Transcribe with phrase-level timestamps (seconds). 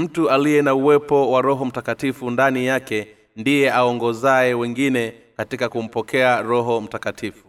[0.00, 6.80] mtu aliye na uwepo wa roho mtakatifu ndani yake ndiye aongozaye wengine katika kumpokea roho
[6.80, 7.46] mtakatifu.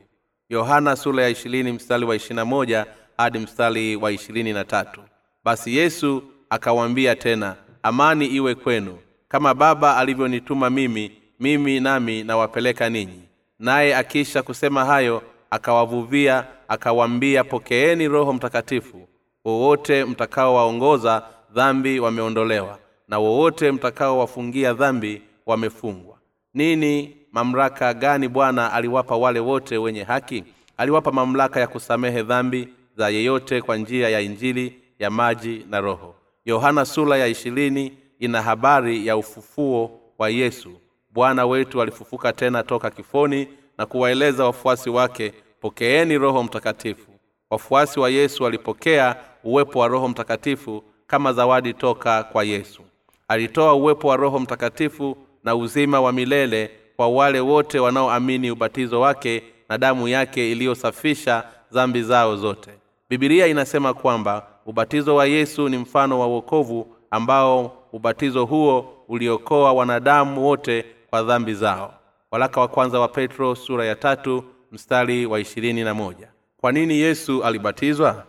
[0.50, 2.86] Yohana sura ya ishirini mstari wa ishirina moja
[3.18, 5.02] hadi mstari wa ishirini na tatu.
[5.44, 8.98] Basi yesu akawaambia tena amani iwe kwenu.
[9.28, 13.22] Kama baba alivyonituma mimi mimi nami nawapeleka ninyi.
[13.60, 19.08] Naye akisha kusema hayo akawavuvia akawaambia pokeeni roho mtakatifu
[19.46, 21.24] wowote mtakaowaongoza
[21.54, 26.18] dhambi wameondolewa na wowote mtakaowafungia dhambi wamefungwa.
[26.54, 30.44] Nini mamlaka gani bwana aliwapa wale wote wenye haki?
[30.78, 36.16] Aliwapa mamlaka ya kusamehe dhambi za yeyote kwa njia ya injili ya maji na roho.
[36.46, 40.72] Yohana sura ya ishirini ina habari ya ufufuo wa yesu.
[41.14, 47.12] Bwana wetu alifufuka tena toka kifoni na kuwaeleza wafuasi wake pokeeni roho mtakatifu.
[47.50, 52.82] Wafuasi wa yesu walipokea uwepo wa roho mtakatifu kama zawadi toka kwa yesu.
[53.28, 59.44] Alitoa uwepo wa roho mtakatifu na uzima wa milele kwa wale wote wanaoamini ubatizo wake
[59.70, 62.72] na damu yake iliyosafisha dhambi zao zote.
[63.10, 70.46] Bibilia inasema kwamba ubatizo wa yesu ni mfano wa uokovu ambao ubatizo huo uliokoa wanadamu
[70.48, 71.94] wote kwa dhambi zao.
[72.32, 76.28] Walaka wa kwanza wa petro sura ya tatu mstari wa ishirini na moja.
[76.58, 78.24] Kwa nini yesu alibatizwa?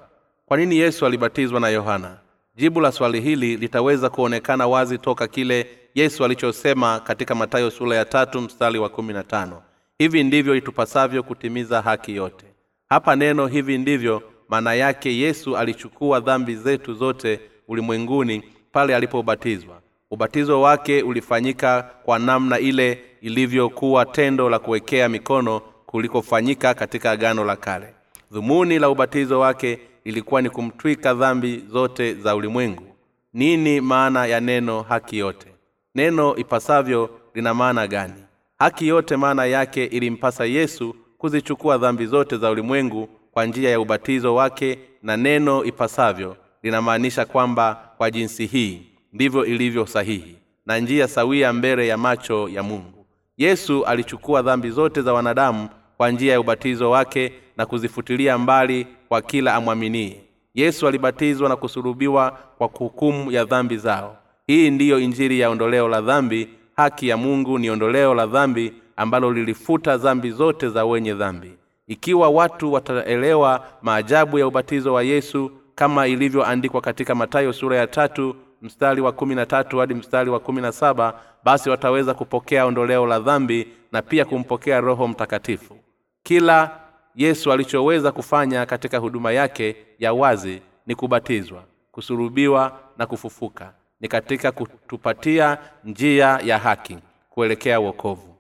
[0.46, 2.16] Kwa nini yesu alibatizwa na yohana
[2.56, 8.04] jibu la swali hili litaweza kuonekana wazi toka kile yesu alichosema katika matayo sura ya
[8.04, 9.62] tatu mstari wa kumi na tano.
[9.98, 12.46] Hivi ndivyo itupasavyo kutimiza haki yote.
[12.88, 18.42] Hapa neno hivi ndivyo maana yake yesu alichukua dhambi zetu zote ulimwenguni
[18.72, 19.80] pale alipobatizwa.
[20.10, 27.56] Ubatizo wake ulifanyika kwa namna ile ilivyokuwa tendo la kuwekea mikono kulikofanyika katika agano la
[27.56, 27.94] kale.
[28.32, 32.84] Dhumuni la ubatizo wake ilikuwa ni kumtwika dhambi zote za ulimwengu.
[33.32, 35.46] Nini maana ya neno haki yote?
[35.94, 38.24] Neno ipasavyo lina maana gani?
[38.58, 44.34] Haki yote maana yake ilimpasa yesu kuzichukua dhambi zote za ulimwengu kwa njia ya ubatizo
[44.34, 48.82] wake na neno ipasavyo linamaanisha kwamba kwa jinsi hii
[49.12, 50.36] ndivyo ilivyo sahihi
[50.66, 53.06] na njia sawia mbele ya macho ya mungu.
[53.36, 59.22] Yesu alichukua dhambi zote za wanadamu kwa njia ya ubatizo wake na kuzifutilia mbali kwa
[59.22, 60.20] kila amwaminie
[60.54, 64.16] yesu alibatizwa na kusulubiwa kwa hukumu ya dhambi zao.
[64.46, 66.48] Hii ndiyo injili ya ondoleo la dhambi.
[66.76, 71.52] Haki ya mungu ni ondoleo la dhambi ambalo lilifuta dhambi zote za wenye dhambi.
[71.86, 78.36] Ikiwa watu wataelewa maajabu ya ubatizo wa yesu kama ilivyoandikwa katika matayo sura ya tatu
[78.62, 81.14] mstari wa kumi na tatu hadi mstari wa kumi na saba
[81.44, 85.76] basi wataweza kupokea ondoleo la dhambi na pia kumpokea roho mtakatifu.
[86.22, 86.81] Kila
[87.14, 94.52] yesu alichoweza kufanya katika huduma yake ya wazi ni kubatizwa kusurubiwa na kufufuka ni katika
[94.52, 96.98] kutupatia njia ya haki
[97.30, 98.36] kuelekea wokovu.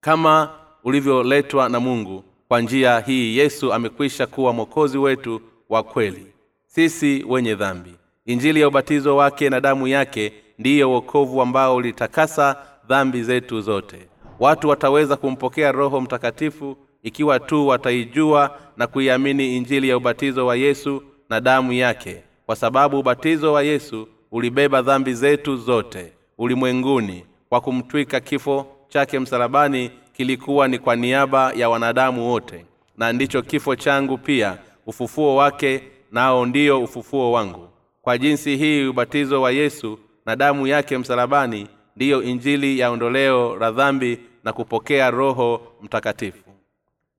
[0.00, 0.50] Kama
[0.84, 6.26] ulivyoletwa na mungu kwa njia hii yesu amekwisha kuwa mwokozi wetu wa kweli
[6.66, 7.94] sisi wenye dhambi.
[8.26, 12.56] Injili ya ubatizo wake na damu yake ndiyo wokovu ambao ulitakasa
[12.88, 14.08] dhambi zetu zote.
[14.38, 21.02] Watu wataweza kumpokea roho mtakatifu ikiwa tu wataijua na kuiamini injili ya ubatizo wa yesu
[21.28, 28.20] na damu yake kwa sababu ubatizo wa yesu ulibeba dhambi zetu zote ulimwenguni kwa kumtwika
[28.20, 32.64] kifo chake msalabani kilikuwa ni kwa niaba ya wanadamu wote
[32.96, 37.68] na ndicho kifo changu pia ufufuo wake nao ndiyo ufufuo wangu.
[38.02, 41.66] Kwa jinsi hii ubatizo wa yesu na damu yake msalabani
[41.96, 46.49] ndiyo injili ya ondoleo la dhambi na kupokea roho mtakatifu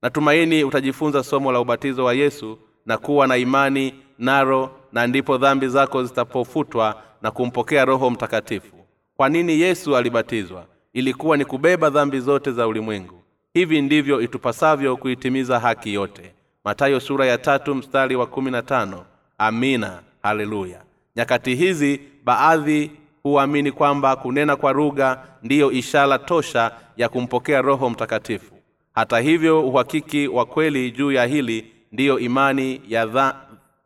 [0.01, 5.67] natumaini utajifunza somo la ubatizo wa yesu na kuwa na imani naro na ndipo dhambi
[5.67, 8.75] zako zitapofutwa na kumpokea roho mtakatifu.
[9.17, 10.65] Kwa nini yesu alibatizwa?
[10.93, 13.23] Ilikuwa ni kubeba dhambi zote za ulimwengu.
[13.53, 16.33] Hivi ndivyo itupasavyo kuitimiza haki yote.
[16.63, 18.27] Matayo sura ya tatu mstari wa
[18.65, 19.05] tano.
[19.37, 19.99] Amina.
[20.23, 20.81] Haleluya.
[21.15, 22.91] Nyakati hizi baadhi
[23.23, 28.60] huamini kwamba kunena kwa rugha ndiyo ishara tosha ya kumpokea roho mtakatifu
[28.95, 33.35] hata hivyo uhakiki wa kweli juu ya hili ndiyo imani ya, dha,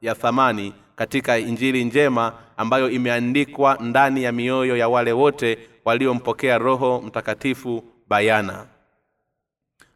[0.01, 7.01] ya thamani katika injili njema ambayo imeandikwa ndani ya mioyo ya wale wote waliompokea roho
[7.01, 8.65] mtakatifu bayana.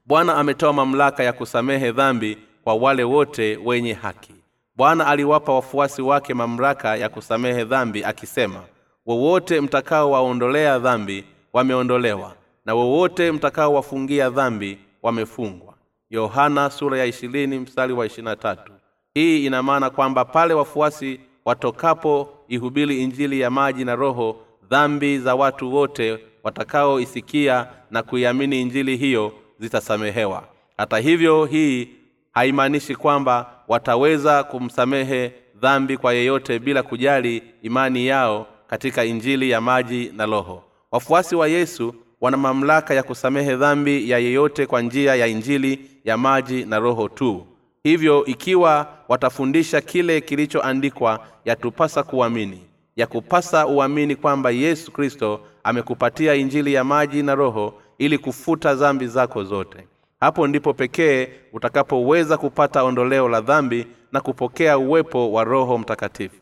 [0.05, 4.33] Bwana ametoa mamlaka ya kusamehe dhambi kwa wale wote wenye haki.
[4.75, 8.63] Bwana aliwapa wafuasi wake mamlaka ya kusamehe dhambi akisema
[9.05, 11.23] wowote mtakaowaondolea dhambi
[11.53, 12.33] wameondolewa
[12.65, 15.73] na wowote mtakaowafungia dhambi wamefungwa.
[16.09, 18.71] Yohana sura ya ishirini mstari wa ishirina tatu.
[19.13, 24.35] Hii ina maana kwamba pale wafuasi watokapo ihubiri injili ya maji na roho
[24.69, 30.43] dhambi za watu wote watakaoisikia na kuiamini injili hiyo zitasamehewa.
[30.77, 31.89] Hata hivyo hii
[32.31, 40.11] haimaanishi kwamba wataweza kumsamehe dhambi kwa yeyote bila kujali imani yao katika injili ya maji
[40.15, 40.63] na roho.
[40.91, 46.17] Wafuasi wa yesu wana mamlaka ya kusamehe dhambi ya yeyote kwa njia ya injili ya
[46.17, 47.45] maji na roho tu.
[47.83, 52.63] Hivyo ikiwa watafundisha kile kilichoandikwa yatupasa kuamini.
[52.95, 59.07] Ya kupasa uamini kwamba yesu kristo amekupatia injili ya maji na roho ili kufuta dhambi
[59.07, 59.87] zako zote.
[60.19, 66.35] Hapo ndipo pekee utakapoweza kupata ondoleo la dhambi na kupokea uwepo wa roho mtakatifu.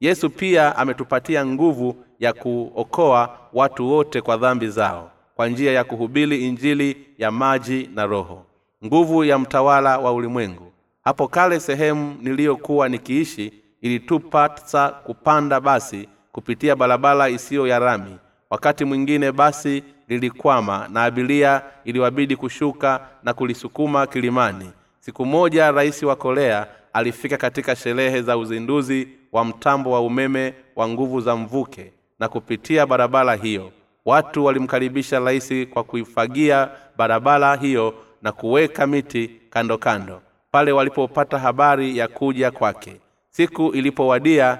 [0.00, 6.48] Yesu pia ametupatia nguvu ya kuokoa watu wote kwa dhambi zao kwa njia ya kuhubiri
[6.48, 8.44] injili ya maji na roho
[8.84, 10.72] nguvu ya mtawala wa ulimwengu.
[11.04, 18.16] Hapo kale sehemu niliyokuwa nikiishi ilitupasa kupanda basi kupitia barabara isiyo ya rami.
[18.50, 24.70] Wakati mwingine basi lilikwama na abiria iliwabidi kushuka na kulisukuma kilimani.
[25.00, 30.88] Siku moja rais wa korea alifika katika sherehe za uzinduzi wa mtambo wa umeme wa
[30.88, 33.72] nguvu za mvuke na kupitia barabara hiyo
[34.04, 41.98] watu walimkaribisha rais kwa kuifagia barabara hiyo na kuweka miti kando kando pale walipopata habari
[41.98, 43.00] ya kuja kwake.
[43.30, 44.58] Siku ilipowadia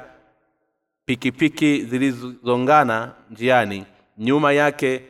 [1.07, 3.85] pikipiki zilizongana njiani
[4.19, 5.03] nyuma yake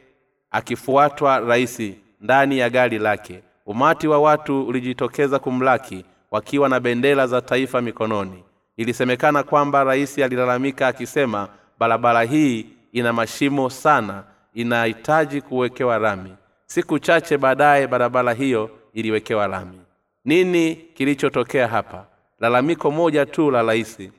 [0.50, 3.42] akifuatwa raisi ndani ya gari lake.
[3.66, 8.44] Umati wa watu ulijitokeza kumlaki wakiwa na bendera za taifa mikononi.
[8.76, 11.48] Ilisemekana kwamba rais alilalamika akisema
[11.78, 14.25] barabara hii ina mashimo sana
[14.55, 16.35] inahitaji kuwekewa rami
[16.67, 19.81] siku chache baadaye barabara hiyo iliwekewa rami
[20.25, 22.06] nini kilichotokea hapa?
[22.41, 24.12] Lalamiko moja tu la rahisi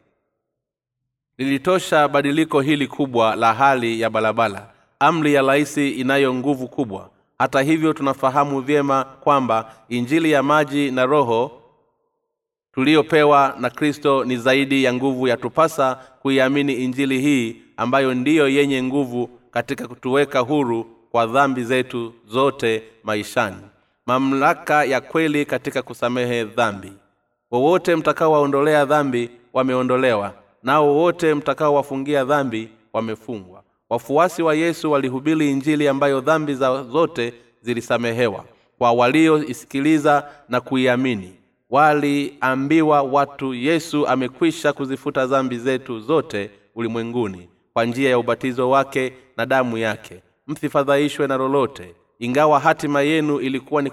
[1.37, 7.09] lilitosha badiliko hili kubwa la hali ya barabara amri ya rahisi inayo nguvu kubwa.
[7.39, 11.61] Hata hivyo tunafahamu vyema kwamba injili ya maji na roho
[12.73, 18.83] tuliyopewa na kristo ni zaidi ya nguvu ya tupasa kuiamini injili hii ambayo ndiyo yenye
[18.83, 23.57] nguvu katika kutuweka huru kwa dhambi zetu zote maishani.
[24.05, 26.93] Mamlaka ya kweli katika kusamehe dhambi.
[27.51, 30.33] Wowote mtakaowaondolea dhambi wameondolewa
[30.63, 33.63] nao wote mtakaowafungia dhambi wamefungwa.
[33.89, 38.45] Wafuasi wa yesu walihubiri injili ambayo dhambi za zote zilisamehewa
[38.77, 41.33] kwa walioisikiliza na kuiamini.
[41.69, 49.45] Waliambiwa watu yesu amekwisha kuzifuta dhambi zetu zote ulimwenguni kwa njia ya ubatizo wake na
[49.45, 50.21] damu yake.
[50.47, 53.91] Msifadhaishwe na lolote ingawa hatima yenu ilikuwa ni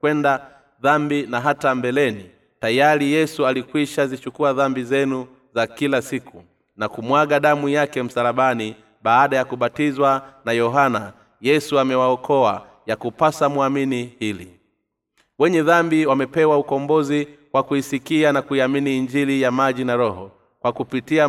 [0.00, 2.30] kwenda dhambi na hata mbeleni.
[2.60, 6.44] Tayari yesu alikwisha zichukua dhambi zenu za kila siku
[6.76, 11.12] na kumwaga damu yake msalabani baada ya kubatizwa na yohana.
[11.40, 14.48] Yesu amewaokoa ya kupasa mwamini hili.
[15.38, 20.30] Wenye dhambi wamepewa ukombozi kwa kuisikia na kuiamini injili ya maji na roho.
[20.60, 21.28] Kwa kupitia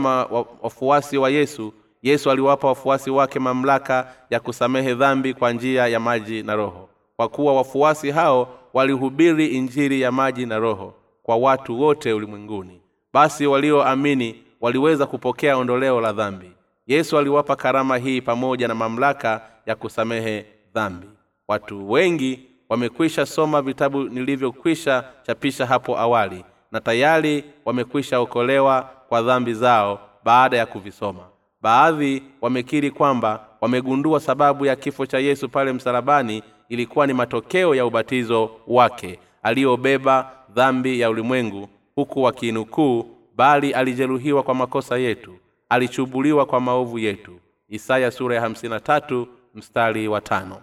[0.62, 6.44] wafuasi wa yesu yesu aliwapa wafuasi wake mamlaka ya kusamehe dhambi kwa njia ya maji
[6.44, 6.90] na roho.
[7.16, 12.82] Kwa kuwa wafuasi hao walihubiri injili ya maji na roho kwa watu wote ulimwenguni.
[13.14, 16.52] Basi walioamini waliweza kupokea ondoleo la dhambi.
[16.88, 21.08] Yesu aliwapa karama hii pamoja na mamlaka ya kusamehe dhambi.
[21.48, 22.40] Watu wengi
[22.70, 30.58] wamekwisha soma vitabu nilivyokwisha chapisha hapo awali na tayari wamekwisha okolewa kwa dhambi zao baada
[30.58, 31.29] ya kuvisoma
[31.62, 37.86] baadhi wamekiri kwamba wamegundua sababu ya kifo cha yesu pale msalabani ilikuwa ni matokeo ya
[37.86, 45.36] ubatizo wake aliyobeba dhambi ya ulimwengu huku wakinukuu bali alijeruhiwa kwa makosa yetu
[45.70, 47.40] alichubuliwa kwa maovu yetu.
[47.70, 49.26] Isaya sura ya 53
[49.56, 50.62] mstari wa tano.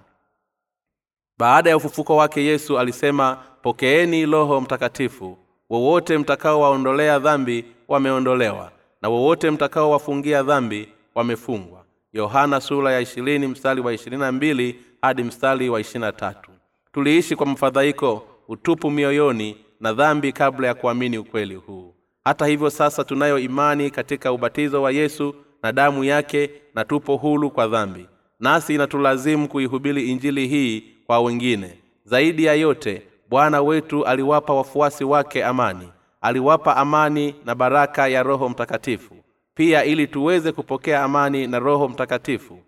[1.38, 5.38] Baada ya ufufuko wake yesu alisema pokeeni roho mtakatifu
[5.70, 8.72] wowote mtakaowaondolea dhambi wameondolewa
[9.06, 11.84] na wowote mtakaowafungia dhambi wamefungwa.
[12.12, 16.50] Yohana sura ya ishirini mstari wa ishirini na mbili hadi mstari wa ishirini tatu.
[16.92, 21.94] Tuliishi kwa mfadhaiko utupu mioyoni na dhambi kabla ya kuamini ukweli huu.
[22.24, 27.50] Hata hivyo sasa tunayo imani katika ubatizo wa yesu na damu yake na tupo hulu
[27.50, 28.06] kwa dhambi.
[28.40, 31.78] Nasi inatulazimu kuihubiri injili hii kwa wengine.
[32.04, 35.88] Zaidi ya yote bwana wetu aliwapa wafuasi wake amani
[36.26, 39.14] aliwapa amani na baraka ya roho mtakatifu.
[39.54, 42.58] Pia ili tuweze kupokea amani na roho mtakatifu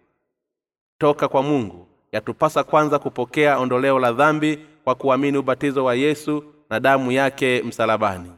[0.98, 6.80] toka kwa mungu yatupasa kwanza kupokea ondoleo la dhambi kwa kuamini ubatizo wa yesu na
[6.80, 8.32] damu yake msalabani.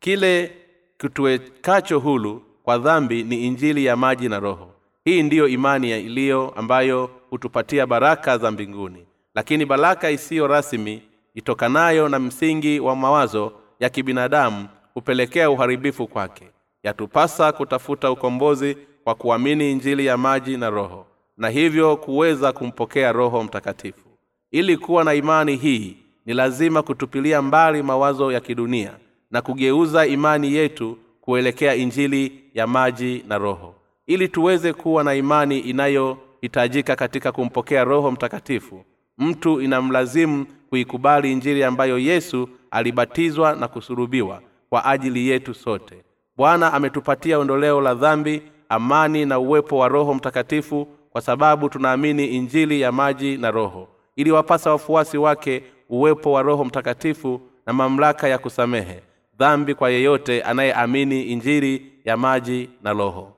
[0.00, 0.52] Kile
[0.98, 4.70] kituwekacho hulu kwa dhambi ni injili ya maji na roho.
[5.04, 9.06] Hii ndiyo imani iliyo ambayo hutupatia baraka za mbinguni.
[9.34, 11.02] Lakini baraka isiyo rasmi
[11.34, 16.50] itokanayo na msingi wa mawazo ya kibinadamu hupelekea uharibifu kwake.
[16.82, 21.06] Yatupasa kutafuta ukombozi kwa kuamini injili ya maji na roho
[21.36, 24.08] na hivyo kuweza kumpokea roho mtakatifu.
[24.50, 28.92] Ili kuwa na imani hii ni lazima kutupilia mbali mawazo ya kidunia
[29.30, 33.74] na kugeuza imani yetu kuelekea injili ya maji na roho.
[34.06, 38.84] Ili tuweze kuwa na imani inayohitajika katika kumpokea roho mtakatifu
[39.18, 46.04] mtu inamlazimu kuikubali injili ambayo yesu alibatizwa na kusurubiwa kwa ajili yetu sote.
[46.36, 52.80] Bwana ametupatia ondoleo la dhambi amani na uwepo wa roho mtakatifu kwa sababu tunaamini injili
[52.80, 53.88] ya maji na roho.
[54.16, 59.02] Ili wapasa wafuasi wake uwepo wa roho mtakatifu na mamlaka ya kusamehe
[59.38, 63.32] dhambi kwa yeyote anayeamini injili ya maji na roho.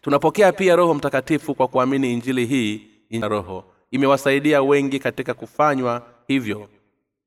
[0.00, 3.64] Tunapokea pia roho mtakatifu kwa kuamini injili hii na roho.
[3.90, 6.68] Imewasaidia wengi katika kufanywa hivyo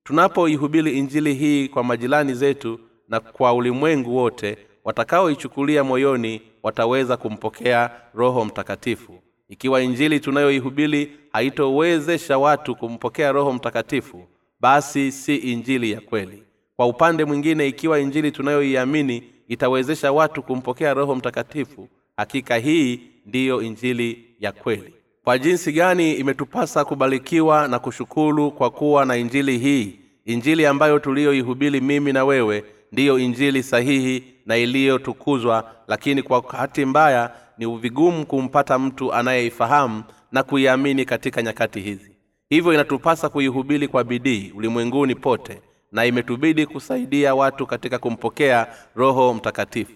[0.04, 2.80] tunapoihubiri injili hii kwa majirani zetu
[3.10, 9.20] na kwa ulimwengu wote watakaoichukulia moyoni wataweza kumpokea roho mtakatifu.
[9.50, 14.28] Ikiwa injili tunayoihubiri haitowezesha watu kumpokea roho mtakatifu
[14.60, 16.44] basi si injili ya kweli.
[16.76, 24.26] Kwa upande mwingine ikiwa injili tunayoiamini itawezesha watu kumpokea roho mtakatifu hakika hii ndiyo injili
[24.40, 30.00] ya kweli kwa jinsi gani imetupasa kubarikiwa na kushukuru kwa kuwa na injili hii?
[30.26, 37.32] Injili ambayo tuliyoihubiri mimi na wewe ndiyo injili sahihi na iliyotukuzwa lakini kwa hati mbaya
[37.58, 42.12] ni vigumu kumpata mtu anayeifahamu na kuiamini katika nyakati hizi.
[42.50, 45.62] Hivyo inatupasa kuihubiri kwa bidii ulimwenguni pote
[45.92, 49.94] na imetubidi kusaidia watu katika kumpokea roho mtakatifu.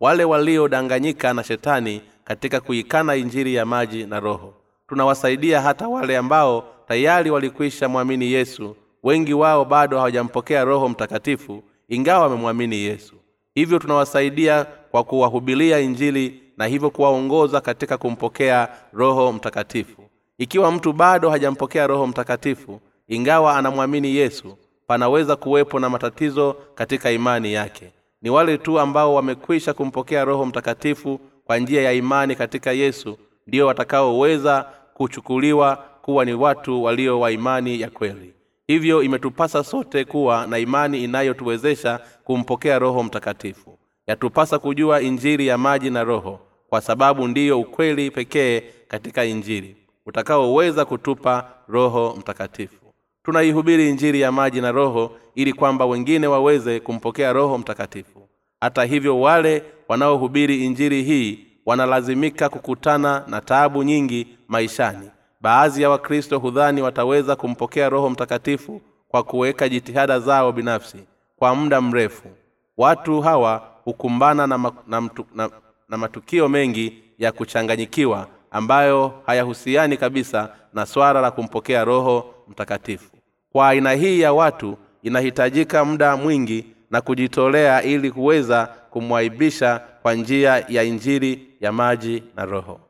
[0.00, 4.54] Wale waliodanganyika na shetani katika kuikana injili ya maji na roho
[4.88, 8.76] tunawasaidia hata wale ambao tayari walikwisha mwamini yesu.
[9.02, 13.14] Wengi wao bado hawajampokea roho mtakatifu ingawa wamemwamini yesu.
[13.54, 20.02] Hivyo tunawasaidia kwa kuwahubilia injili na hivyo kuwaongoza katika kumpokea roho mtakatifu.
[20.38, 27.52] Ikiwa mtu bado hajampokea roho mtakatifu ingawa anamwamini yesu panaweza kuwepo na matatizo katika imani
[27.52, 27.92] yake.
[28.22, 33.66] Ni wale tu ambao wamekwisha kumpokea roho mtakatifu kwa njia ya imani katika yesu ndio
[33.66, 38.34] watakaoweza kuchukuliwa kuwa ni watu walio wa imani ya kweli.
[38.66, 43.78] Hivyo imetupasa sote kuwa na imani inayotuwezesha kumpokea roho mtakatifu.
[44.06, 49.76] Yatupasa kujua injiri ya maji na roho kwa sababu ndiyo ukweli pekee katika injiri
[50.06, 52.92] utakaoweza kutupa roho mtakatifu.
[53.22, 58.28] Tunaihubiri injiri ya maji na roho ili kwamba wengine waweze kumpokea roho mtakatifu.
[58.60, 65.10] Hata hivyo wale wanaohubiri injiri hii wanalazimika kukutana na taabu nyingi maishani.
[65.40, 70.98] Baadhi ya wakristo hudhani wataweza kumpokea roho mtakatifu kwa kuweka jitihada zao binafsi
[71.36, 72.28] kwa muda mrefu.
[72.76, 75.50] Watu hawa hukumbana na, ma, na, mtu, na,
[75.88, 83.10] na matukio mengi ya kuchanganyikiwa ambayo hayahusiani kabisa na swala la kumpokea roho mtakatifu.
[83.52, 88.68] Kwa aina hii ya watu inahitajika muda mwingi na kujitolea ili kuweza
[89.00, 92.80] kumwaibisha kwa njia ya injili ya maji na roho.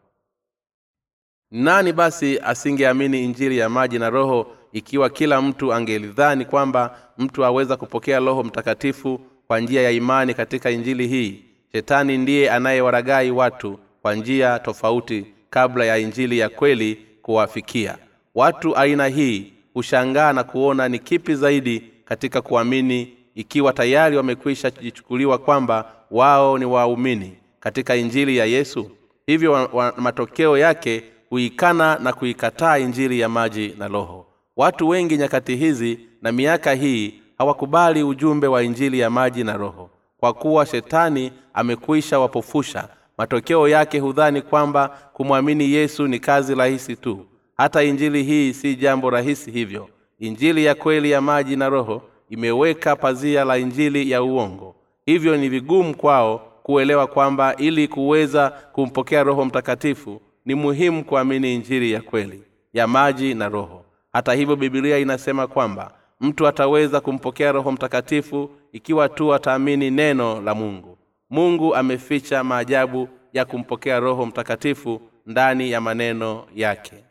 [1.51, 7.77] Nani basi asingeamini injili ya maji na roho ikiwa kila mtu angelidhani kwamba mtu aweza
[7.77, 11.43] kupokea roho mtakatifu kwa njia ya imani katika injili hii?
[11.73, 17.99] Shetani ndiye anayewaragai watu kwa njia tofauti kabla ya injili ya kweli kuwafikia.
[18.35, 25.39] Watu aina hii hushangaa na kuona ni kipi zaidi katika kuamini ikiwa tayari wamekwisha jichukuliwa
[25.39, 28.91] kwamba wao ni waumini katika injili ya yesu
[29.27, 34.27] hivyo wa, wa, matokeo yake huikana na kuikataa injili ya maji na roho.
[34.57, 39.91] Watu wengi nyakati hizi na miaka hii hawakubali ujumbe wa injili ya maji na roho
[40.21, 42.89] kwa kuwa shetani amekwisha wapofusha.
[43.19, 47.27] Matokeo yake hudhani kwamba kumwamini yesu ni kazi rahisi tu.
[47.57, 49.89] Hata injili hii si jambo rahisi hivyo.
[50.19, 54.75] Injili ya kweli ya maji na roho imeweka pazia la injili ya uongo.
[55.07, 61.93] Hivyo ni vigumu kwao kuelewa kwamba ili kuweza kumpokea roho mtakatifu ni muhimu kuamini injili
[61.93, 62.43] ya kweli
[62.73, 63.85] ya maji na roho.
[64.13, 70.55] Hata hivyo bibilia inasema kwamba mtu ataweza kumpokea roho mtakatifu ikiwa tu ataamini neno la
[70.55, 70.99] mungu.
[71.31, 77.05] Mungu ameficha maajabu ya kumpokea roho mtakatifu ndani ya maneno yake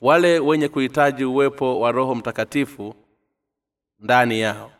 [0.00, 2.94] wale wenye kuhitaji uwepo wa roho mtakatifu
[4.00, 4.70] ndani yao.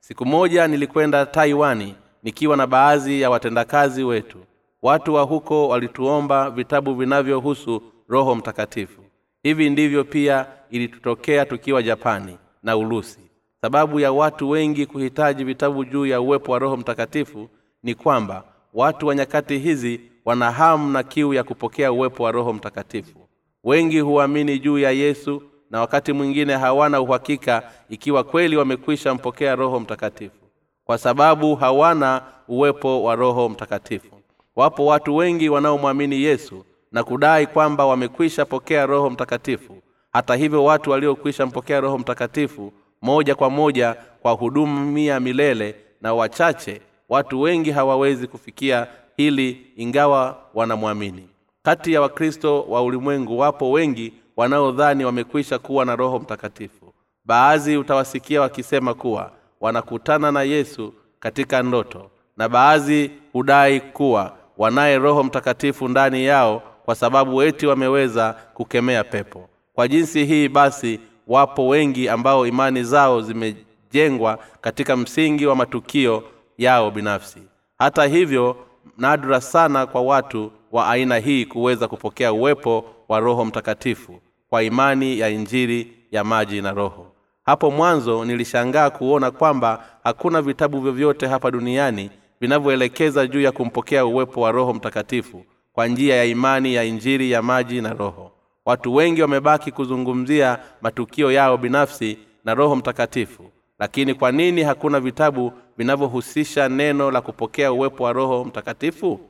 [0.00, 4.38] Siku moja nilikwenda taiwani nikiwa na baadhi ya watendakazi wetu.
[4.82, 9.02] Watu wa huko walituomba vitabu vinavyohusu roho mtakatifu.
[9.42, 13.18] Hivi ndivyo pia ilitutokea tukiwa japani na urusi.
[13.60, 17.48] Sababu ya watu wengi kuhitaji vitabu juu ya uwepo wa roho mtakatifu
[17.82, 18.44] ni kwamba
[18.74, 23.17] watu wa nyakati hizi wana hamu na kiu ya kupokea uwepo wa roho mtakatifu
[23.64, 29.80] wengi huamini juu ya yesu na wakati mwingine hawana uhakika ikiwa kweli wamekwisha mpokea roho
[29.80, 30.36] mtakatifu.
[30.84, 34.14] Kwa sababu hawana uwepo wa roho mtakatifu.
[34.56, 39.76] Wapo watu wengi wanaomwamini yesu na kudai kwamba wamekwisha pokea roho mtakatifu.
[40.12, 42.72] Hata hivyo watu waliokwisha mpokea roho mtakatifu
[43.02, 48.86] moja kwa moja kwa hudumia milele na wachache watu wengi hawawezi kufikia
[49.16, 51.28] hili ingawa wanamwamini
[51.68, 56.92] kati ya wakristo wa ulimwengu wapo wengi wanaodhani wamekwisha kuwa na roho mtakatifu.
[57.24, 65.22] Baadhi utawasikia wakisema kuwa wanakutana na yesu katika ndoto na baadhi hudai kuwa wanaye roho
[65.24, 69.48] mtakatifu ndani yao kwa sababu eti wameweza kukemea pepo.
[69.74, 76.24] Kwa jinsi hii basi wapo wengi ambao imani zao zimejengwa katika msingi wa matukio
[76.58, 77.42] yao binafsi.
[77.78, 78.56] Hata hivyo
[78.98, 84.20] nadra sana kwa watu wa aina hii kuweza kupokea uwepo wa roho mtakatifu
[84.50, 87.06] kwa imani ya injili ya maji na roho.
[87.44, 92.10] Hapo mwanzo nilishangaa kuona kwamba hakuna vitabu vyovyote hapa duniani
[92.40, 97.42] vinavyoelekeza juu ya kumpokea uwepo wa roho mtakatifu kwa njia ya imani ya injili ya
[97.42, 98.30] maji na roho.
[98.64, 103.44] Watu wengi wamebaki kuzungumzia matukio yao binafsi na roho mtakatifu.
[103.78, 109.20] Lakini kwa nini hakuna vitabu vinavyohusisha neno la kupokea uwepo wa roho mtakatifu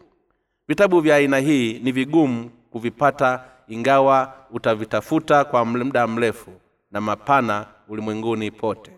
[0.69, 6.51] vitabu vya aina hii ni vigumu kuvipata ingawa utavitafuta kwa muda mrefu
[6.91, 8.93] na mapana ulimwenguni pote.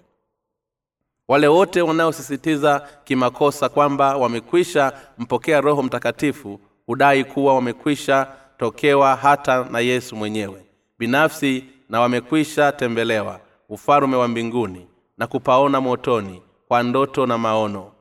[1.28, 8.26] Wale wote wanaosisitiza kimakosa kwamba wamekwisha mpokea roho mtakatifu hudai kuwa wamekwisha
[8.58, 10.66] tokewa hata na yesu mwenyewe
[10.98, 14.86] binafsi na wamekwisha tembelewa ufalume wa mbinguni
[15.18, 17.92] na kupaona motoni kwa ndoto na maono.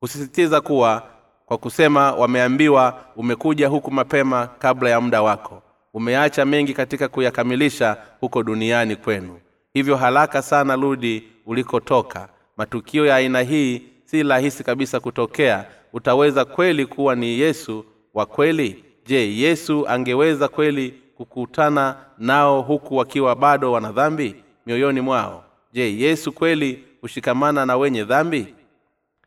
[0.00, 1.15] Husisitiza kuwa
[1.46, 5.62] kwa kusema wameambiwa umekuja huku mapema kabla ya muda wako.
[5.94, 9.38] Umeacha mengi katika kuyakamilisha huko duniani kwenu.
[9.74, 12.28] Hivyo haraka sana rudi ulikotoka.
[12.56, 15.64] Matukio ya aina hii si rahisi kabisa kutokea.
[15.92, 18.84] Utaweza kweli kuwa ni yesu wa kweli?
[19.06, 24.34] Je yesu angeweza kweli kukutana nao huku wakiwa bado wana dhambi?
[24.66, 25.44] Mioyoni mwao.
[25.72, 28.54] Je yesu kweli hushikamana na wenye dhambi?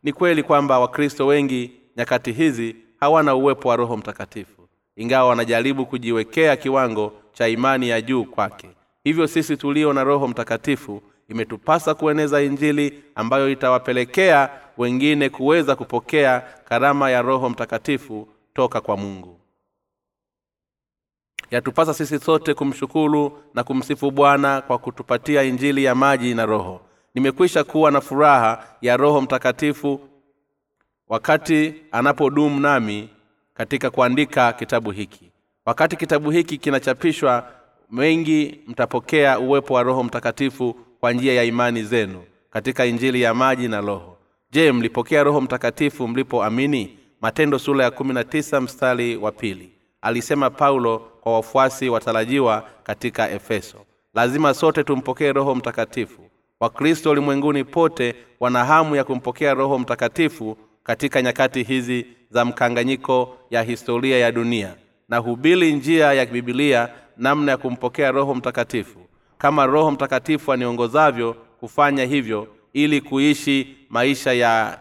[0.03, 6.55] Ni kweli kwamba wakristo wengi nyakati hizi hawana uwepo wa roho mtakatifu ingawa wanajaribu kujiwekea
[6.57, 8.69] kiwango cha imani ya juu kwake.
[9.03, 17.09] Hivyo sisi tulio na roho mtakatifu imetupasa kueneza injili ambayo itawapelekea wengine kuweza kupokea karama
[17.09, 19.39] ya roho mtakatifu toka kwa mungu.
[21.51, 26.81] Yatupasa sisi sote kumshukuru na kumsifu bwana kwa kutupatia injili ya maji na roho.
[27.15, 29.99] Nimekwisha kuwa na furaha ya roho mtakatifu
[31.09, 33.09] wakati anapodumu nami
[33.53, 35.31] katika kuandika kitabu hiki.
[35.65, 37.47] Wakati kitabu hiki kinachapishwa
[37.91, 43.67] mengi mtapokea uwepo wa roho mtakatifu kwa njia ya imani zenu katika injili ya maji
[43.67, 44.17] na roho.
[44.51, 46.97] Je mlipokea roho mtakatifu mlipoamini?
[47.21, 49.69] Matendo sura ya kumi na tisa mstari wa pili.
[50.01, 53.77] Alisema paulo kwa wafuasi watarajiwa katika efeso.
[54.13, 56.21] Lazima sote tumpokee roho mtakatifu.
[56.59, 63.61] Wakristo ulimwenguni pote wana hamu ya kumpokea roho mtakatifu katika nyakati hizi za mkanganyiko ya
[63.63, 64.75] historia ya dunia
[65.09, 68.99] na hubili njia ya bibilia namna ya kumpokea roho mtakatifu
[69.37, 74.79] kama roho mtakatifu aniongozavyo kufanya hivyo ili kuishi maisha ya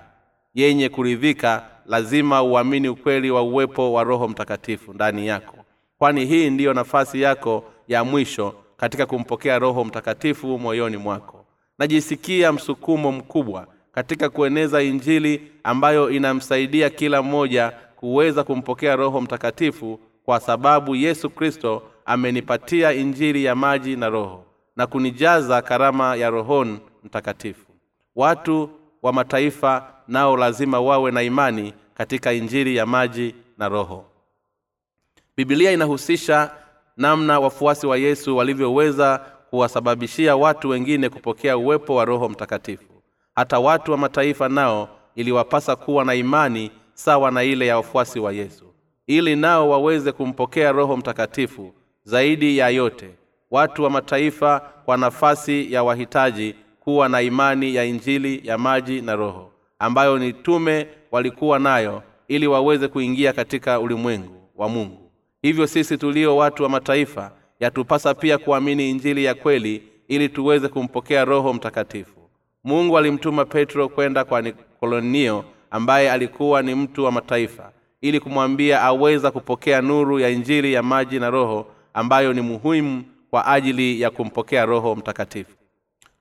[0.55, 5.57] yenye kuridhika lazima uamini ukweli wa uwepo wa roho mtakatifu ndani yako.
[5.99, 11.45] Kwani hii ndiyo nafasi yako ya mwisho katika kumpokea roho mtakatifu moyoni mwako.
[11.79, 20.41] Najisikia msukumo mkubwa katika kueneza injili ambayo inamsaidia kila mmoja kuweza kumpokea roho mtakatifu kwa
[20.41, 24.45] sababu yesu kristo amenipatia injili ya maji na roho
[24.77, 27.67] na kunijaza karama ya rohoni mtakatifu.
[28.17, 28.71] Watu
[29.03, 34.05] wa mataifa nao lazima wawe na imani katika injili ya maji na roho.
[35.37, 36.51] Bibilia inahusisha
[36.97, 39.19] namna wafuasi wa yesu walivyoweza
[39.51, 42.98] kuwasababishia watu wengine kupokea uwepo wa roho mtakatifu
[43.39, 48.33] hata watu wa mataifa nao iliwapasa kuwa na imani sawa na ile ya wafuasi wa
[48.33, 48.65] yesu
[49.07, 51.73] ili nao waweze kumpokea roho mtakatifu
[52.05, 53.11] zaidi ya yote.
[53.51, 59.17] Watu wa mataifa kwa nafasi ya wahitaji kuwa na imani ya injili ya maji na
[59.17, 65.11] roho ambayo ni tume walikuwa nayo ili waweze kuingia katika ulimwengu wa mungu.
[65.43, 71.25] Hivyo sisi tulio watu wa mataifa yatupasa pia kuamini injili ya kweli ili tuweze kumpokea
[71.25, 72.18] roho mtakatifu
[72.65, 79.31] mungu alimtuma petro kwenda kwa nikolonio ambaye alikuwa ni mtu wa mataifa ili kumwambia aweza
[79.31, 84.67] kupokea nuru ya injili ya maji na roho ambayo ni muhimu kwa ajili ya kumpokea
[84.67, 85.57] roho mtakatifu.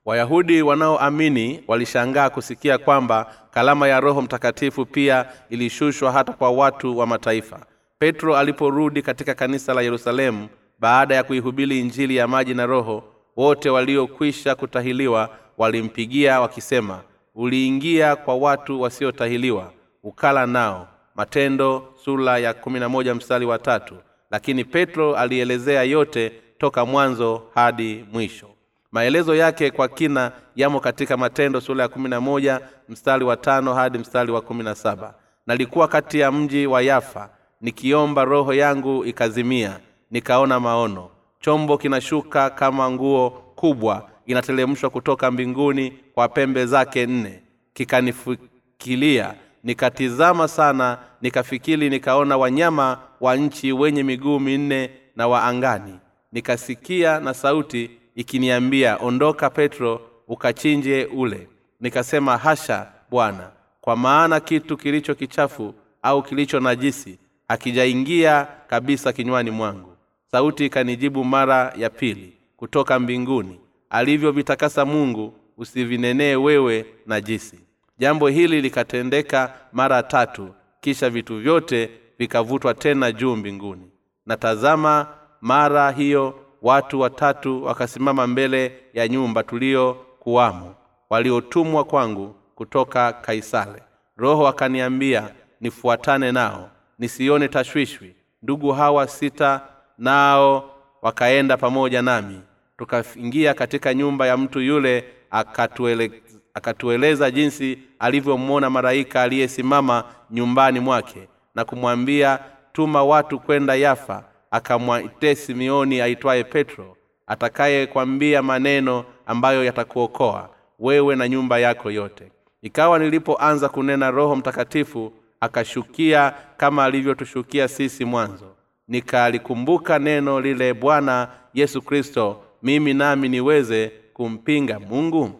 [0.04, 7.06] Wayahudi wanaoamini walishangaa kusikia kwamba kalama ya roho mtakatifu pia ilishushwa hata kwa watu wa
[7.06, 7.66] mataifa.
[7.98, 10.48] Petro aliporudi katika kanisa la yerusalemu
[10.78, 13.04] baada ya kuihubiri injili ya maji na roho
[13.36, 17.00] wote waliokwisha kutahiliwa walimpigia wakisema
[17.34, 20.88] uliingia kwa watu wasiotahiliwa ukala nao.
[21.14, 23.94] Matendo sula ya kumi na moja mstari wa tatu.
[24.30, 28.46] Lakini petro alielezea yote toka mwanzo hadi mwisho.
[28.92, 33.74] Maelezo yake kwa kina yamo katika matendo sura ya kumi na moja mstari wa tano
[33.74, 35.14] hadi mstari wa kumi na saba.
[35.46, 41.08] Nalikuwa kati ya mji wa yafa nikiomba roho yangu ikazimia nikaona maono.
[41.40, 47.42] Chombo kinashuka kama nguo kubwa inatelemshwa kutoka mbinguni kwa pembe zake nne.
[47.74, 55.98] Kikanifikilia nikatizama sana nikafikiri nikaona wanyama wa nchi wenye miguu minne na wa angani.
[56.32, 61.48] Nikasikia na sauti ikiniambia ondoka petro ukachinje ule.
[61.80, 69.92] Nikasema hasha bwana kwa maana kitu kilicho kichafu au kilicho najisi hakijaingia kabisa kinywani mwangu.
[70.32, 73.60] Sauti ikanijibu mara ya pili kutoka mbinguni
[73.90, 77.60] alivyovitakasa mungu usivinenee wewe najisi.
[77.98, 83.90] Jambo hili likatendeka mara tatu kisha vitu vyote vikavutwa tena juu mbinguni.
[84.26, 85.06] Na tazama
[85.40, 90.74] mara hiyo watu watatu wakasimama mbele ya nyumba tuliyokuwamo
[91.10, 93.82] waliotumwa kwangu kutoka kaisare.
[94.16, 98.14] Roho akaniambia nifuatane nao nisione tashwishwi.
[98.42, 99.60] Ndugu hawa sita
[99.98, 100.70] nao
[101.02, 102.40] wakaenda pamoja nami
[102.78, 106.22] tukaingia katika nyumba ya mtu yule akatuele,
[106.54, 112.38] akatueleza jinsi alivyomwona malaika aliyesimama nyumbani mwake na kumwambia
[112.72, 114.24] tuma watu kwenda yafa.
[114.50, 122.32] Akamwite simeoni aitwaye petro atakayekwambia maneno ambayo yatakuokoa wewe na nyumba yako yote.
[122.62, 128.54] Ikawa nilipoanza kunena roho mtakatifu akashukia kama alivyotushukia sisi mwanzo.
[128.88, 135.30] Nikalikumbuka neno lile bwana yesu kristo mimi nami niweze kumpinga mungu?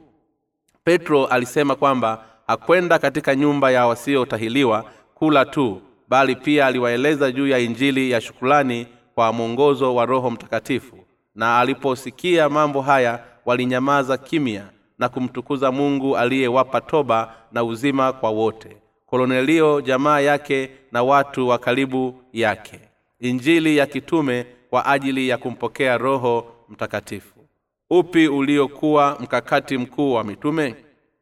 [0.84, 7.58] Petro alisema kwamba hakwenda katika nyumba ya wasiotahiliwa kula tu bali pia aliwaeleza juu ya
[7.58, 10.96] injili ya shukulani kwa mwongozo wa roho mtakatifu.
[11.34, 14.64] Na aliposikia mambo haya walinyamaza kimya
[14.98, 18.76] na kumtukuza mungu aliyewapa toba na uzima kwa wote.
[19.06, 22.80] Kolonelio jamaa yake na watu wa karibu yake.
[23.20, 27.34] Injili ya kitume kwa ajili ya kumpokea roho mtakatifu.
[27.90, 30.74] Upi uliokuwa mkakati mkuu wa mitume?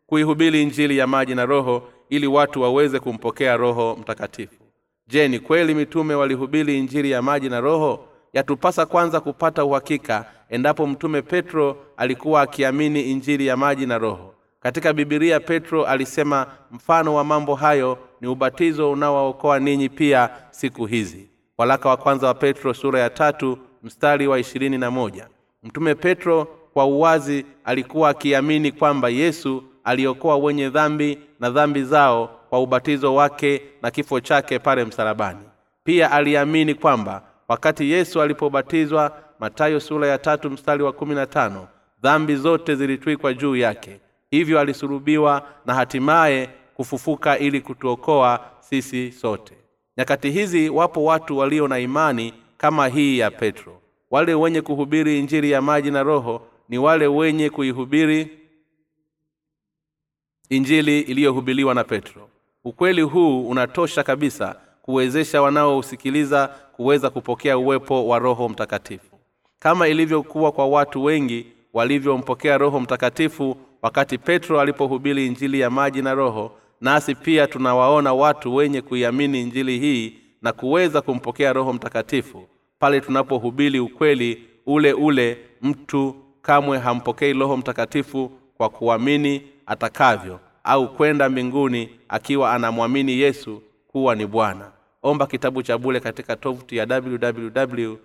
[0.06, 4.62] Kuihubiri injili ya maji na roho ili watu waweze kumpokea roho mtakatifu.
[5.08, 8.08] Je ni kweli mitume walihubiri injili ya maji na roho?
[8.32, 14.34] Yatupasa kwanza kupata uhakika endapo mtume petro alikuwa akiamini injili ya maji na roho.
[14.60, 21.30] Katika bibilia petro alisema mfano wa mambo hayo ni ubatizo unaowaokoa ninyi pia siku hizi.
[21.58, 25.28] Walaka wa kwanza wa petro sura ya tatu mstari wa ishirini na moja
[25.66, 32.60] mtume petro kwa uwazi alikuwa akiamini kwamba yesu aliokoa wenye dhambi na dhambi zao kwa
[32.60, 35.38] ubatizo wake na kifo chake pale msalabani.
[35.84, 41.68] Pia aliamini kwamba wakati yesu alipobatizwa matayo sura ya tatu mstari wa kumi na tano
[42.02, 44.00] dhambi zote zilitwikwa juu yake.
[44.30, 49.54] Hivyo alisulubiwa na hatimaye kufufuka ili kutuokoa sisi sote.
[49.98, 55.50] Nyakati hizi wapo watu walio na imani kama hii ya petro wale wenye kuhubiri injili
[55.50, 58.38] ya maji na roho ni wale wenye kuihubiri
[60.50, 62.28] injili iliyohubiliwa na petro.
[62.64, 69.18] Ukweli huu unatosha kabisa kuwezesha wanaousikiliza kuweza kupokea uwepo wa roho mtakatifu.
[69.58, 76.14] Kama ilivyokuwa kwa watu wengi walivyompokea roho mtakatifu wakati petro alipohubiri injili ya maji na
[76.14, 83.00] roho nasi pia tunawaona watu wenye kuiamini injili hii na kuweza kumpokea roho mtakatifu pale
[83.00, 91.90] tunapohubiri ukweli ule ule mtu kamwe hampokei roho mtakatifu kwa kuamini atakavyo au kwenda mbinguni
[92.08, 94.70] akiwa anamwamini yesu kuwa ni bwana.
[95.02, 97.96] Omba kitabu cha bule katika tovuti ya www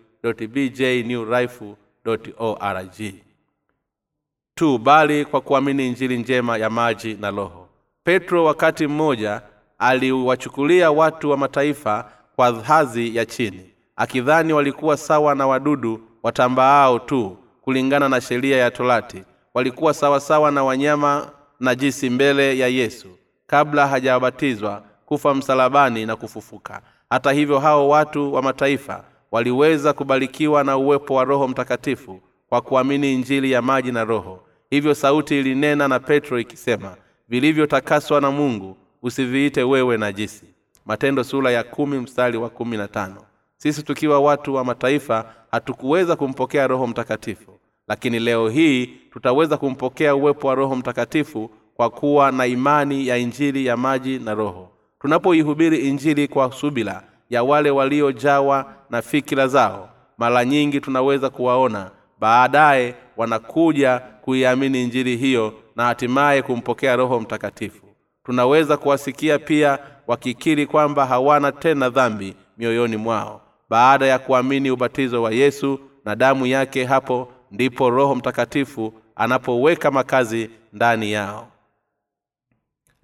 [4.56, 7.68] tu bali kwa kuamini injili njema ya maji na roho.
[8.04, 9.42] Petro wakati mmoja
[9.80, 13.71] aliwachukulia watu wa mataifa kwa hadhi ya chini
[14.02, 19.24] akidhani walikuwa sawa na wadudu watambaao tu kulingana na sheria ya torati.
[19.54, 23.08] Walikuwa sawasawa sawa na wanyama najisi mbele ya yesu
[23.48, 26.82] kabla hajabatizwa kufa msalabani na kufufuka.
[27.10, 33.14] Hata hivyo hao watu wa mataifa waliweza kubarikiwa na uwepo wa roho mtakatifu kwa kuamini
[33.14, 34.44] injili ya maji na roho.
[34.70, 36.96] Hivyo sauti ilinena na petro ikisema
[37.30, 40.46] vilivyotakaswa na mungu usiviite wewe najisi.
[40.86, 43.22] Matendo sura ya kumi mstari wa kumi na tano
[43.62, 47.52] sisi tukiwa watu wa mataifa hatukuweza kumpokea roho mtakatifu.
[47.88, 53.66] Lakini leo hii tutaweza kumpokea uwepo wa roho mtakatifu kwa kuwa na imani ya injili
[53.66, 54.70] ya maji na roho.
[55.00, 62.96] Tunapoihubiri injili kwa subila ya wale waliojawa na fikira zao mara nyingi tunaweza kuwaona baadaye
[63.18, 67.86] wanakuja kuiamini injili hiyo na hatimaye kumpokea roho mtakatifu.
[68.24, 73.41] Tunaweza kuwasikia pia wakikiri kwamba hawana tena dhambi mioyoni mwao
[73.72, 80.50] baada ya kuamini ubatizo wa yesu na damu yake hapo ndipo roho mtakatifu anapoweka makazi
[80.74, 81.48] ndani yao.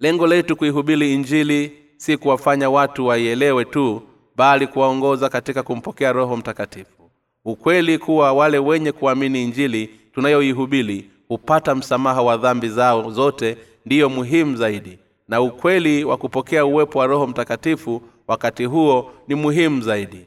[0.00, 4.02] Lengo letu kuihubiri injili si kuwafanya watu waielewe tu
[4.36, 7.10] bali kuwaongoza katika kumpokea roho mtakatifu.
[7.44, 14.56] Ukweli kuwa wale wenye kuamini injili tunayoihubiri hupata msamaha wa dhambi zao zote ndiyo muhimu
[14.56, 20.26] zaidi na ukweli wa kupokea uwepo wa roho mtakatifu wakati huo ni muhimu zaidi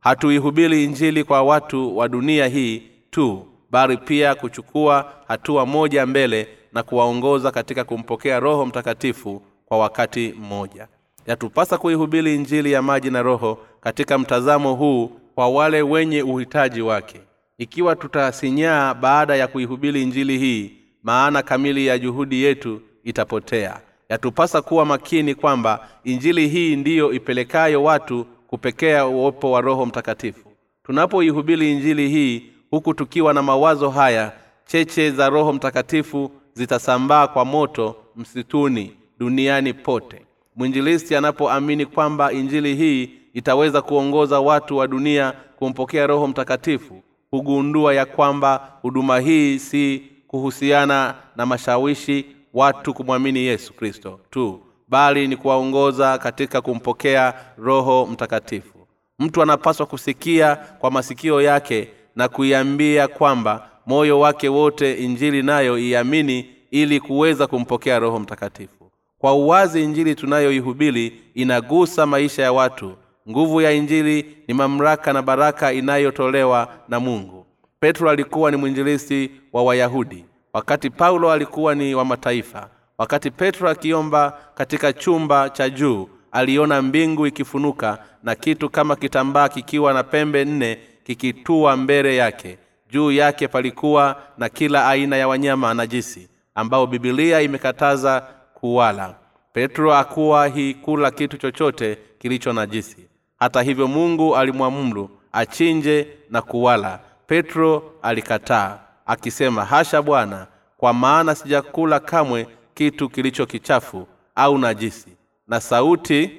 [0.00, 6.82] hatuihubiri injili kwa watu wa dunia hii tu bali pia kuchukua hatua moja mbele na
[6.82, 10.88] kuwaongoza katika kumpokea roho mtakatifu kwa wakati mmoja.
[11.26, 17.20] Yatupasa kuihubiri injili ya maji na roho katika mtazamo huu kwa wale wenye uhitaji wake.
[17.58, 23.80] Ikiwa tutasinyaa baada ya kuihubiri injili hii maana kamili ya juhudi yetu itapotea.
[24.08, 30.48] Yatupasa kuwa makini kwamba injili hii ndiyo ipelekayo watu kupekea uwepo wa roho mtakatifu.
[30.84, 34.32] Tunapoihubiri injili hii huku tukiwa na mawazo haya
[34.66, 40.22] cheche za roho mtakatifu zitasambaa kwa moto msituni duniani pote.
[40.56, 48.06] Mwinjilisti anapoamini kwamba injili hii itaweza kuongoza watu wa dunia kumpokea roho mtakatifu hugundua ya
[48.06, 56.18] kwamba huduma hii si kuhusiana na mashawishi watu kumwamini yesu kristo tu bali ni kuwaongoza
[56.18, 58.86] katika kumpokea roho mtakatifu.
[59.18, 66.50] Mtu anapaswa kusikia kwa masikio yake na kuiambia kwamba moyo wake wote injili nayo iamini
[66.70, 68.90] ili kuweza kumpokea roho mtakatifu.
[69.18, 72.96] Kwa uwazi injili tunayoihubiri inagusa maisha ya watu.
[73.30, 77.46] Nguvu ya injili ni mamlaka na baraka inayotolewa na mungu.
[77.80, 82.68] Petro alikuwa ni mwinjilisi wa wayahudi wakati paulo alikuwa ni wa mataifa
[83.00, 89.92] wakati petro akiomba katika chumba cha juu aliona mbingu ikifunuka na kitu kama kitambaa kikiwa
[89.92, 92.58] na pembe nne kikitua mbele yake.
[92.90, 98.20] Juu yake palikuwa na kila aina ya wanyama najisi ambao bibilia imekataza
[98.54, 99.14] kuwala.
[99.52, 103.06] Petro akuwa hi kula kitu chochote kilicho najisi.
[103.38, 107.00] Hata hivyo mungu alimwamuru achinje na kuwala.
[107.26, 112.46] Petro alikataa akisema hasha bwana kwa maana sijakula kamwe
[112.80, 115.08] kitu kilicho kichafu au najisi
[115.48, 116.30] na sauti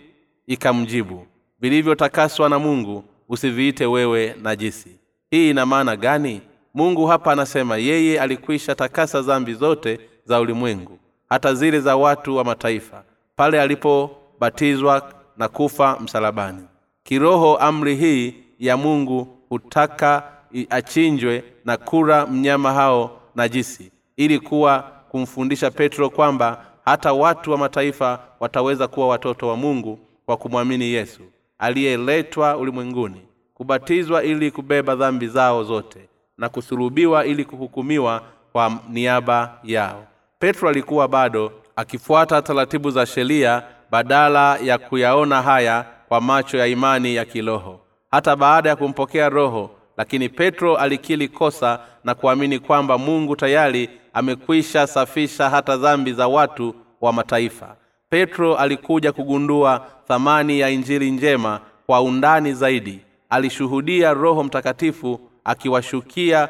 [0.47, 1.25] ikamjibu
[1.60, 4.89] vilivyotakaswa na mungu usiviite wewe najisi.
[5.32, 6.41] Hii ina maana gani?
[6.73, 10.99] Mungu hapa anasema yeye alikwisha takasa zambi zote za ulimwengu
[11.30, 13.04] hata zile za watu wa mataifa
[13.36, 16.63] pale alipobatizwa na kufa msalabani.
[17.04, 20.23] Kiroho amri hii ya mungu hutaka
[20.69, 28.19] achinjwe na kura mnyama hao najisi ili kuwa kumfundisha petro kwamba hata watu wa mataifa
[28.39, 31.21] wataweza kuwa watoto wa mungu kwa kumwamini yesu
[31.60, 33.21] aliyeletwa ulimwenguni
[33.54, 36.00] kubatizwa ili kubeba dhambi zao zote
[36.38, 38.21] na kusulubiwa ili kuhukumiwa
[38.52, 40.04] kwa niaba yao.
[40.39, 47.15] Petro alikuwa bado akifuata taratibu za sheria badala ya kuyaona haya kwa macho ya imani
[47.15, 47.80] ya kiroho.
[48.12, 54.88] Hata baada ya kumpokea roho lakini petro alikili kosa na kuamini kwamba mungu tayari amekwisha
[54.88, 57.75] safisha hata dhambi za watu wa mataifa.
[58.10, 62.99] Petro alikuja kugundua thamani ya injili njema kwa undani zaidi.
[63.30, 66.49] Alishuhudia roho mtakatifu akiwashukia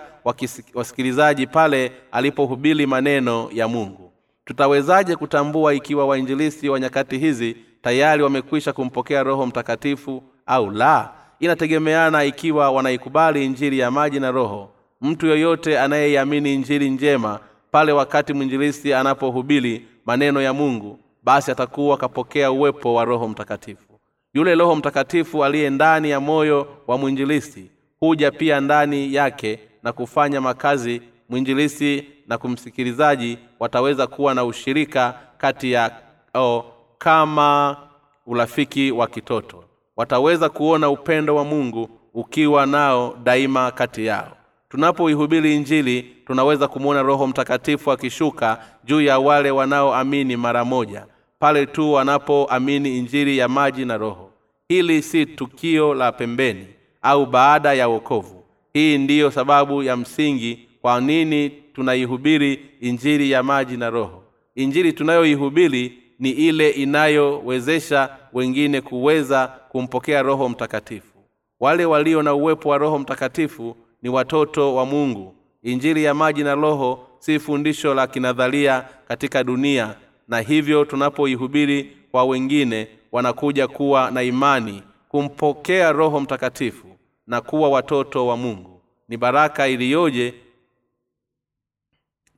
[0.73, 4.11] wasikilizaji pale alipohubiri maneno ya mungu.
[4.45, 12.23] Tutawezaje kutambua ikiwa wainjilisti wa nyakati hizi tayari wamekwisha kumpokea roho mtakatifu au la inategemeana
[12.23, 14.69] ikiwa wanaikubali injili ya maji na roho.
[15.01, 17.39] Mtu yoyote anayeiamini injili njema
[17.71, 23.99] pale wakati mwinjilisti anapohubiri maneno ya mungu basi atakuwa akapokea uwepo wa roho mtakatifu.
[24.33, 30.41] Yule roho mtakatifu aliye ndani ya moyo wa mwinjilisti huja pia ndani yake na kufanya
[30.41, 31.01] makazi.
[31.29, 35.91] Mwinjilisti na kumsikilizaji wataweza kuwa na ushirika kati ya
[36.35, 36.65] oh,
[36.97, 37.77] kama
[38.25, 39.63] urafiki wa kitoto
[40.05, 44.37] wataweza kuona upendo wa mungu ukiwa nao daima kati yao.
[44.69, 51.05] Tunapoihubiri injili tunaweza kumwona roho mtakatifu akishuka juu ya wale wanaoamini mara moja
[51.39, 54.29] pale tu wanapoamini injili ya maji na roho.
[54.69, 56.67] Hili si tukio la pembeni
[57.01, 58.43] au baada ya wokovu.
[58.73, 64.23] Hii ndiyo sababu ya msingi kwa nini tunaihubiri injili ya maji na roho.
[64.55, 71.17] Injili tunayoihubiri ni ile inayowezesha wengine kuweza kumpokea roho mtakatifu.
[71.59, 75.35] Wale walio na uwepo wa roho mtakatifu ni watoto wa mungu.
[75.63, 79.95] Injili ya maji na roho si fundisho la kinadharia katika dunia
[80.27, 86.87] na hivyo tunapoihubiri kwa wengine wanakuja kuwa na imani kumpokea roho mtakatifu
[87.27, 88.81] na kuwa watoto wa mungu.
[89.09, 90.33] Ni baraka iliyoje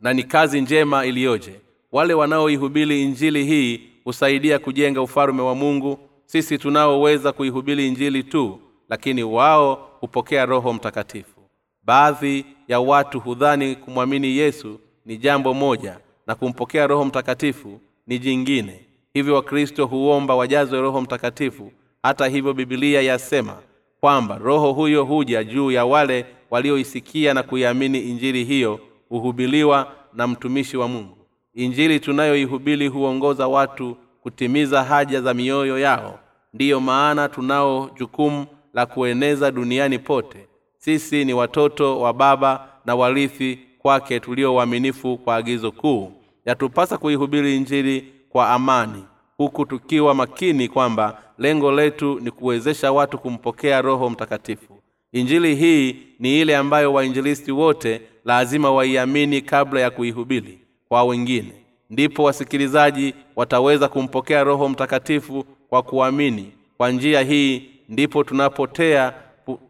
[0.02, 1.60] na ni kazi njema iliyoje.
[1.91, 6.00] Wale wanaoihubiri injili hii husaidia kujenga ufalume wa mungu
[6.34, 11.39] sisi tunaoweza kuihubiri injili tu lakini wao hupokea roho mtakatifu.
[11.84, 18.86] Baadhi ya watu hudhani kumwamini yesu ni jambo moja na kumpokea roho mtakatifu ni jingine.
[19.13, 21.72] Hivyo wakristo huomba wajazwe roho mtakatifu.
[22.04, 23.58] Hata hivyo bibilia yasema
[24.00, 30.78] kwamba roho huyo huja juu ya wale walioisikia na kuiamini injili hiyo huhubiliwa na mtumishi
[30.78, 31.17] wa mungu.
[31.54, 36.19] Injili tunayoihubiri huongoza watu kutimiza haja za mioyo yao
[36.54, 40.48] ndiyo maana tunao jukumu la kueneza duniani pote.
[40.78, 46.12] Sisi ni watoto wa baba na warithi kwake tulio waaminifu kwa agizo kuu.
[46.46, 49.04] Yatupasa kuihubiri injili kwa amani
[49.38, 54.74] huku tukiwa makini kwamba lengo letu ni kuwezesha watu kumpokea roho mtakatifu.
[55.12, 61.54] Injili hii ni ile ambayo wainjilisti wote lazima waiamini kabla ya kuihubiri kwa wengine.
[61.89, 66.52] Ndipo wasikilizaji wataweza kumpokea roho mtakatifu kwa kuamini.
[66.78, 69.14] Kwa njia hii ndipo tunapotea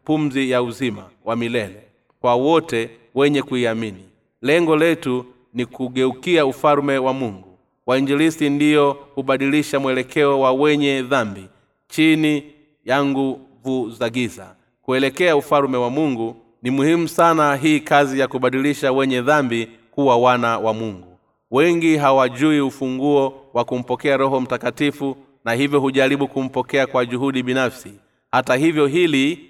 [0.06, 1.84] pumzi ya uzima wa milele
[2.22, 4.04] kwa wote wenye kuiamini.
[4.42, 7.58] Lengo letu ni kugeukia ufalume wa mungu.
[7.86, 11.46] Wainjilisti ndiyo hubadilisha mwelekeo wa wenye dhambi
[11.88, 12.44] chini
[12.86, 14.56] ya nguvu za giza.
[14.82, 20.58] Kuelekea ufalume wa mungu ni muhimu sana hii kazi ya kubadilisha wenye dhambi kuwa wana
[20.60, 21.18] wa mungu.
[21.52, 27.94] Wengi hawajui ufunguo wa kumpokea roho mtakatifu na hivyo hujaribu kumpokea kwa juhudi binafsi.
[28.32, 29.50] Hata hivyo hili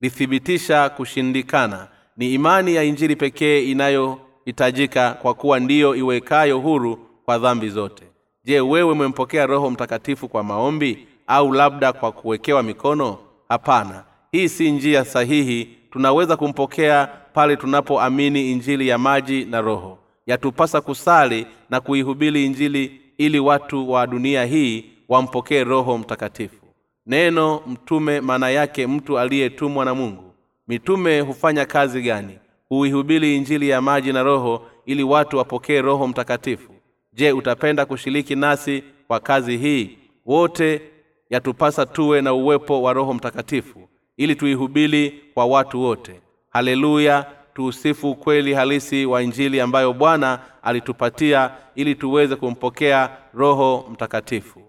[0.00, 1.88] lithibitisha kushindikana.
[2.16, 8.04] Ni imani ya injili pekee inayohitajika kwa kuwa ndiyo iwekayo huru kwa dhambi zote.
[8.44, 13.18] Je wewe umempokea roho mtakatifu kwa maombi au labda kwa kuwekewa mikono?
[13.48, 14.04] Hapana.
[14.32, 15.68] Hii si njia sahihi.
[15.90, 19.98] Tunaweza kumpokea pale tunapoamini injili ya maji na roho.
[20.26, 26.66] Yatupasa kusali na kuihubiri injili ili watu wa dunia hii wampokee roho mtakatifu.
[27.06, 30.32] Neno mtume maana yake mtu aliyetumwa na mungu.
[30.68, 32.38] Mitume hufanya kazi gani?
[32.68, 36.72] Huihubiri injili ya maji na roho ili watu wapokee roho mtakatifu.
[37.12, 39.98] Je utapenda kushiriki nasi kwa kazi hii?
[40.26, 40.82] Wote
[41.30, 46.20] yatupasa tuwe na uwepo wa roho mtakatifu ili tuihubiri kwa watu wote.
[46.50, 47.26] Haleluya!
[47.54, 54.62] Tuusifu ukweli halisi wa injili ambayo bwana alitupatia ili tuweze kumpokea roho mtakatifu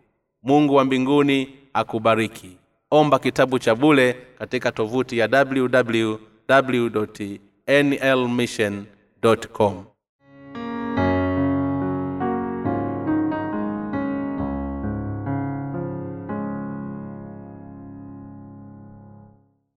[0.43, 2.58] mungu wa mbinguni akubariki.
[2.91, 6.15] Omba kitabu cha bule katika tovuti ya www
[7.67, 8.86] nlmission
[9.52, 9.86] com